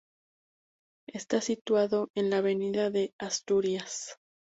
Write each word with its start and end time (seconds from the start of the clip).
Está 1.05 1.41
situado 1.41 2.09
en 2.15 2.31
la 2.31 2.37
Avenida 2.39 2.89
de 2.89 3.13
Asturias. 3.19 4.17